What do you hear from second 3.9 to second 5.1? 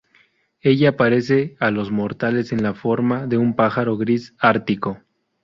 gris ártico.